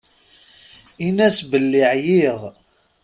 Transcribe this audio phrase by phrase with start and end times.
[1.05, 2.39] Inn-as belli ɛyiɣ.